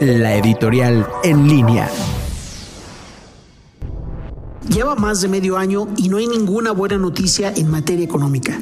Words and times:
la 0.00 0.36
editorial 0.36 1.06
en 1.22 1.48
línea. 1.48 1.88
Lleva 4.68 4.94
más 4.94 5.20
de 5.20 5.28
medio 5.28 5.56
año 5.56 5.88
y 5.96 6.08
no 6.08 6.16
hay 6.16 6.26
ninguna 6.26 6.72
buena 6.72 6.96
noticia 6.98 7.52
en 7.54 7.70
materia 7.70 8.04
económica. 8.04 8.58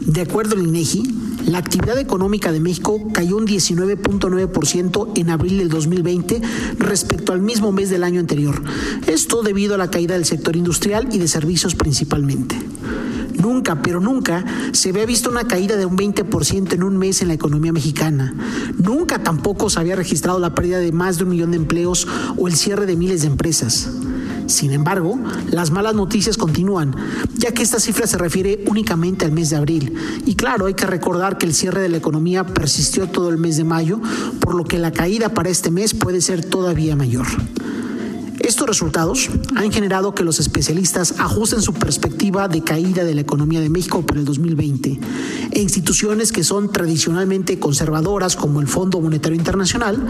De 0.00 0.20
acuerdo 0.22 0.56
al 0.56 0.66
INEGI, 0.66 1.02
la 1.46 1.58
actividad 1.58 1.98
económica 1.98 2.52
de 2.52 2.60
México 2.60 3.00
cayó 3.12 3.36
un 3.36 3.46
19.9% 3.46 5.12
en 5.16 5.30
abril 5.30 5.58
del 5.58 5.68
2020 5.68 6.40
respecto 6.78 7.32
al 7.32 7.40
mismo 7.40 7.72
mes 7.72 7.90
del 7.90 8.04
año 8.04 8.20
anterior. 8.20 8.62
Esto 9.06 9.42
debido 9.42 9.74
a 9.74 9.78
la 9.78 9.90
caída 9.90 10.14
del 10.14 10.24
sector 10.24 10.56
industrial 10.56 11.08
y 11.12 11.18
de 11.18 11.28
servicios 11.28 11.74
principalmente. 11.74 12.56
Nunca, 13.40 13.80
pero 13.82 14.00
nunca 14.00 14.44
se 14.72 14.90
había 14.90 15.06
visto 15.06 15.30
una 15.30 15.46
caída 15.46 15.76
de 15.76 15.86
un 15.86 15.96
20% 15.96 16.72
en 16.72 16.82
un 16.82 16.98
mes 16.98 17.22
en 17.22 17.28
la 17.28 17.34
economía 17.34 17.72
mexicana. 17.72 18.34
Nunca 18.78 19.22
tampoco 19.22 19.70
se 19.70 19.80
había 19.80 19.96
registrado 19.96 20.38
la 20.38 20.54
pérdida 20.54 20.78
de 20.78 20.92
más 20.92 21.18
de 21.18 21.24
un 21.24 21.30
millón 21.30 21.52
de 21.52 21.56
empleos 21.56 22.06
o 22.36 22.48
el 22.48 22.54
cierre 22.54 22.86
de 22.86 22.96
miles 22.96 23.22
de 23.22 23.28
empresas. 23.28 23.88
Sin 24.46 24.72
embargo, 24.72 25.18
las 25.50 25.70
malas 25.70 25.94
noticias 25.94 26.36
continúan, 26.36 26.94
ya 27.36 27.52
que 27.52 27.62
esta 27.62 27.78
cifra 27.78 28.06
se 28.06 28.18
refiere 28.18 28.64
únicamente 28.66 29.24
al 29.24 29.32
mes 29.32 29.50
de 29.50 29.56
abril. 29.56 29.94
Y 30.26 30.34
claro, 30.34 30.66
hay 30.66 30.74
que 30.74 30.86
recordar 30.86 31.38
que 31.38 31.46
el 31.46 31.54
cierre 31.54 31.80
de 31.80 31.88
la 31.88 31.98
economía 31.98 32.44
persistió 32.44 33.08
todo 33.08 33.30
el 33.30 33.38
mes 33.38 33.56
de 33.56 33.64
mayo, 33.64 34.00
por 34.40 34.54
lo 34.54 34.64
que 34.64 34.78
la 34.78 34.90
caída 34.90 35.28
para 35.28 35.50
este 35.50 35.70
mes 35.70 35.94
puede 35.94 36.20
ser 36.20 36.44
todavía 36.44 36.96
mayor. 36.96 37.26
Estos 38.50 38.66
resultados 38.66 39.30
han 39.54 39.70
generado 39.70 40.12
que 40.12 40.24
los 40.24 40.40
especialistas 40.40 41.14
ajusten 41.18 41.62
su 41.62 41.72
perspectiva 41.72 42.48
de 42.48 42.64
caída 42.64 43.04
de 43.04 43.14
la 43.14 43.20
economía 43.20 43.60
de 43.60 43.70
México 43.70 44.02
para 44.02 44.18
el 44.18 44.26
2020. 44.26 44.98
E 45.52 45.60
instituciones 45.60 46.32
que 46.32 46.42
son 46.42 46.72
tradicionalmente 46.72 47.60
conservadoras, 47.60 48.34
como 48.34 48.60
el 48.60 48.66
Fondo 48.66 49.00
Monetario 49.00 49.38
Internacional, 49.38 50.04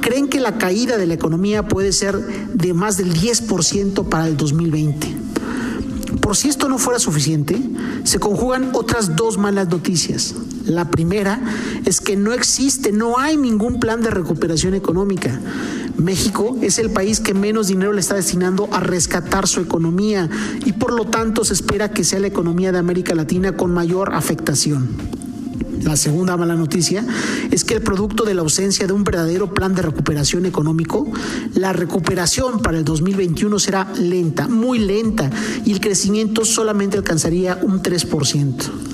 creen 0.00 0.28
que 0.28 0.40
la 0.40 0.56
caída 0.56 0.96
de 0.96 1.06
la 1.06 1.12
economía 1.12 1.68
puede 1.68 1.92
ser 1.92 2.16
de 2.54 2.72
más 2.72 2.96
del 2.96 3.12
10% 3.12 4.08
para 4.08 4.26
el 4.26 4.38
2020. 4.38 5.14
Por 6.22 6.34
si 6.34 6.48
esto 6.48 6.70
no 6.70 6.78
fuera 6.78 6.98
suficiente, 6.98 7.60
se 8.04 8.18
conjugan 8.18 8.70
otras 8.72 9.16
dos 9.16 9.36
malas 9.36 9.68
noticias. 9.68 10.34
La 10.64 10.90
primera 10.90 11.42
es 11.84 12.00
que 12.00 12.16
no 12.16 12.32
existe, 12.32 12.90
no 12.90 13.18
hay 13.18 13.36
ningún 13.36 13.80
plan 13.80 14.00
de 14.00 14.08
recuperación 14.08 14.72
económica. 14.72 15.38
México 16.02 16.56
es 16.60 16.78
el 16.78 16.90
país 16.90 17.20
que 17.20 17.34
menos 17.34 17.68
dinero 17.68 17.92
le 17.92 18.00
está 18.00 18.14
destinando 18.14 18.68
a 18.72 18.80
rescatar 18.80 19.46
su 19.46 19.60
economía 19.60 20.28
y 20.64 20.72
por 20.72 20.92
lo 20.92 21.06
tanto 21.06 21.44
se 21.44 21.54
espera 21.54 21.92
que 21.92 22.04
sea 22.04 22.20
la 22.20 22.26
economía 22.26 22.72
de 22.72 22.78
América 22.78 23.14
Latina 23.14 23.56
con 23.56 23.72
mayor 23.72 24.14
afectación. 24.14 24.88
La 25.82 25.96
segunda 25.96 26.36
mala 26.36 26.54
noticia 26.54 27.04
es 27.50 27.64
que 27.64 27.74
el 27.74 27.82
producto 27.82 28.24
de 28.24 28.34
la 28.34 28.42
ausencia 28.42 28.86
de 28.86 28.92
un 28.92 29.02
verdadero 29.02 29.52
plan 29.52 29.74
de 29.74 29.82
recuperación 29.82 30.46
económico, 30.46 31.10
la 31.54 31.72
recuperación 31.72 32.60
para 32.60 32.78
el 32.78 32.84
2021 32.84 33.58
será 33.58 33.92
lenta, 33.98 34.46
muy 34.46 34.78
lenta, 34.78 35.30
y 35.64 35.72
el 35.72 35.80
crecimiento 35.80 36.44
solamente 36.44 36.98
alcanzaría 36.98 37.58
un 37.62 37.82
3%. 37.82 38.91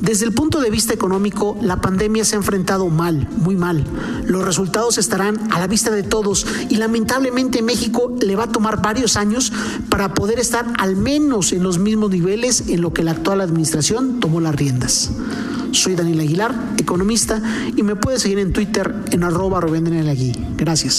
Desde 0.00 0.24
el 0.24 0.32
punto 0.32 0.60
de 0.60 0.70
vista 0.70 0.94
económico, 0.94 1.58
la 1.60 1.80
pandemia 1.80 2.24
se 2.24 2.36
ha 2.36 2.38
enfrentado 2.38 2.88
mal, 2.88 3.28
muy 3.36 3.56
mal. 3.56 3.84
Los 4.26 4.44
resultados 4.44 4.96
estarán 4.96 5.52
a 5.52 5.58
la 5.58 5.66
vista 5.66 5.90
de 5.90 6.04
todos 6.04 6.46
y 6.68 6.76
lamentablemente 6.76 7.62
México 7.62 8.14
le 8.20 8.36
va 8.36 8.44
a 8.44 8.52
tomar 8.52 8.80
varios 8.80 9.16
años 9.16 9.52
para 9.88 10.14
poder 10.14 10.38
estar 10.38 10.66
al 10.78 10.94
menos 10.94 11.52
en 11.52 11.64
los 11.64 11.78
mismos 11.78 12.10
niveles 12.10 12.64
en 12.68 12.80
lo 12.80 12.92
que 12.92 13.02
la 13.02 13.10
actual 13.10 13.40
administración 13.40 14.20
tomó 14.20 14.40
las 14.40 14.54
riendas. 14.54 15.10
Soy 15.72 15.96
Daniel 15.96 16.20
Aguilar, 16.20 16.54
economista, 16.78 17.42
y 17.76 17.82
me 17.82 17.96
puedes 17.96 18.22
seguir 18.22 18.38
en 18.38 18.52
Twitter 18.52 18.94
en 19.10 19.24
arroba 19.24 19.60
Gracias. 20.56 20.96